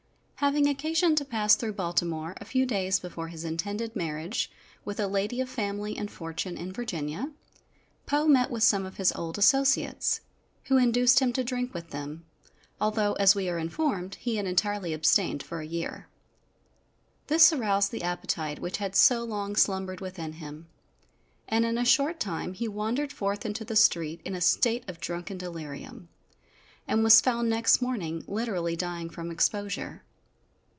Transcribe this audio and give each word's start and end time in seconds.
Having 0.49 0.67
occasion 0.69 1.15
to 1.17 1.23
pass 1.23 1.53
through 1.55 1.73
Baltimore 1.73 2.33
a 2.41 2.45
few 2.45 2.65
days 2.65 2.99
before 2.99 3.27
his 3.27 3.43
intended 3.45 3.95
marriage 3.95 4.49
with 4.83 4.99
a 4.99 5.05
lady 5.05 5.39
of 5.39 5.47
family 5.47 5.95
and 5.95 6.09
fortune 6.09 6.57
in 6.57 6.73
Virginia, 6.73 7.29
Poe 8.07 8.25
met 8.27 8.49
with 8.49 8.63
some 8.63 8.83
of 8.83 8.97
his 8.97 9.11
old 9.13 9.37
associates, 9.37 10.21
who 10.63 10.77
induced 10.77 11.19
him 11.19 11.31
to 11.33 11.43
drink 11.43 11.75
with 11.75 11.91
them, 11.91 12.25
although, 12.81 13.13
as 13.13 13.35
we 13.35 13.49
are 13.49 13.59
informed, 13.59 14.15
he 14.15 14.37
had 14.37 14.47
entirely 14.47 14.95
abstained 14.95 15.43
for 15.43 15.59
a 15.59 15.67
year. 15.67 16.07
This 17.27 17.53
aroused 17.53 17.91
the 17.91 18.01
appetite 18.01 18.57
which 18.57 18.77
had 18.77 18.95
so 18.95 19.23
long 19.23 19.55
slumbered 19.55 20.01
within 20.01 20.33
him, 20.33 20.65
and 21.47 21.65
in 21.67 21.77
a 21.77 21.85
short 21.85 22.19
time 22.19 22.53
he 22.53 22.67
wandered 22.67 23.13
forth 23.13 23.45
into 23.45 23.63
the 23.63 23.75
street 23.75 24.21
in 24.25 24.33
a 24.33 24.41
state 24.41 24.89
of 24.89 24.99
drunken 24.99 25.37
delirium, 25.37 26.09
and 26.87 27.03
was 27.03 27.21
found 27.21 27.47
next 27.47 27.79
morning 27.79 28.23
literally 28.25 28.75
dying 28.75 29.07
from 29.07 29.29
exposure. 29.29 30.01